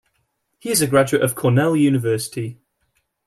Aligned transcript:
He 0.57 0.71
is 0.71 0.81
a 0.81 0.87
graduate 0.87 1.21
of 1.23 1.35
Cornell 1.35 1.75
University. 1.75 2.57